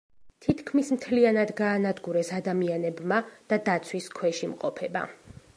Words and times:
თითქმის 0.45 0.87
მთლიანად 0.97 1.53
გაანადგურეს 1.59 2.33
ადამიანებმა 2.39 3.21
და 3.53 3.63
დაცვის 3.69 4.13
ქვეშ 4.19 4.45
იმყოფება. 4.49 5.09